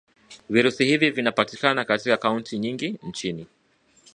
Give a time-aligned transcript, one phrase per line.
[0.49, 3.47] Virusi hivi vinapatikana katika kaunti nyingi nchini